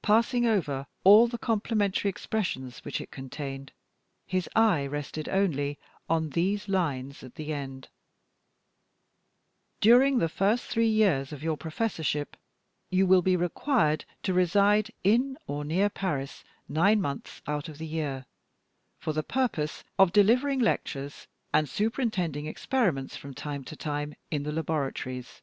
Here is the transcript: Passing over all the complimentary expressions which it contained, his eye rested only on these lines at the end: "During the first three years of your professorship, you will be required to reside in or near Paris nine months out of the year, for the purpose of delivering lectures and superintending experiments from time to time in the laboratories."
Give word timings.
Passing 0.00 0.46
over 0.46 0.86
all 1.04 1.26
the 1.28 1.36
complimentary 1.36 2.08
expressions 2.08 2.82
which 2.82 2.98
it 2.98 3.10
contained, 3.10 3.72
his 4.24 4.48
eye 4.56 4.86
rested 4.86 5.28
only 5.28 5.78
on 6.08 6.30
these 6.30 6.66
lines 6.66 7.22
at 7.22 7.34
the 7.34 7.52
end: 7.52 7.90
"During 9.82 10.16
the 10.16 10.30
first 10.30 10.64
three 10.64 10.88
years 10.88 11.30
of 11.30 11.42
your 11.42 11.58
professorship, 11.58 12.38
you 12.88 13.06
will 13.06 13.20
be 13.20 13.36
required 13.36 14.06
to 14.22 14.32
reside 14.32 14.90
in 15.04 15.36
or 15.46 15.62
near 15.62 15.90
Paris 15.90 16.42
nine 16.70 16.98
months 16.98 17.42
out 17.46 17.68
of 17.68 17.76
the 17.76 17.86
year, 17.86 18.24
for 18.98 19.12
the 19.12 19.22
purpose 19.22 19.84
of 19.98 20.10
delivering 20.10 20.58
lectures 20.60 21.26
and 21.52 21.68
superintending 21.68 22.46
experiments 22.46 23.14
from 23.14 23.34
time 23.34 23.62
to 23.64 23.76
time 23.76 24.14
in 24.30 24.42
the 24.42 24.52
laboratories." 24.52 25.42